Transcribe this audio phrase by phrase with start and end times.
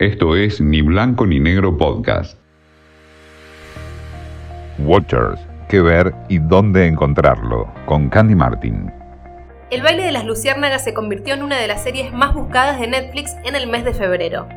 [0.00, 2.38] Esto es Ni Blanco ni Negro Podcast.
[4.78, 5.38] Watchers,
[5.68, 8.90] qué ver y dónde encontrarlo, con Candy Martin.
[9.70, 12.86] El baile de las luciérnagas se convirtió en una de las series más buscadas de
[12.86, 14.48] Netflix en el mes de febrero.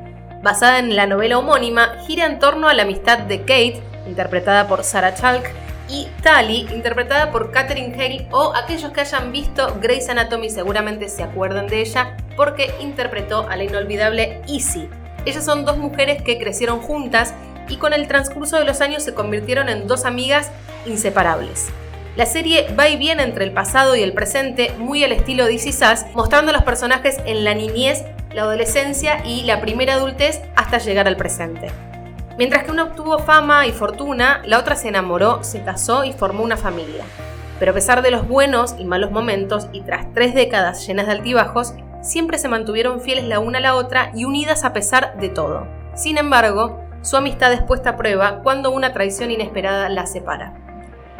[0.42, 4.86] Basada en la novela homónima, gira en torno a la amistad de Kate, interpretada por
[4.86, 5.44] Sarah Chalk,
[5.89, 11.21] y Tally, interpretada por Katherine Hale, o aquellos que hayan visto Grey's Anatomy seguramente se
[11.21, 14.88] acuerdan de ella porque interpretó a la inolvidable Izzy.
[15.26, 17.34] Ellas son dos mujeres que crecieron juntas
[17.70, 20.52] y con el transcurso de los años se convirtieron en dos amigas
[20.86, 21.70] inseparables.
[22.16, 25.57] La serie va y viene entre el pasado y el presente, muy al estilo de
[25.57, 30.78] Sass, mostrando a los personajes en la niñez, la adolescencia y la primera adultez hasta
[30.78, 31.71] llegar al presente.
[32.38, 36.44] Mientras que una obtuvo fama y fortuna, la otra se enamoró, se casó y formó
[36.44, 37.03] una familia.
[37.59, 41.14] Pero a pesar de los buenos y malos momentos, y tras tres décadas llenas de
[41.14, 45.30] altibajos, siempre se mantuvieron fieles la una a la otra y unidas a pesar de
[45.30, 45.67] todo.
[45.95, 50.53] Sin embargo, su amistad es puesta a prueba cuando una traición inesperada la separa.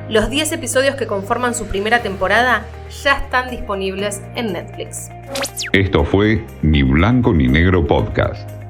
[0.10, 2.66] Los 10 episodios que conforman su primera temporada
[3.04, 5.10] ya están disponibles en Netflix.
[5.72, 8.63] Esto fue Ni Blanco ni Negro Podcast.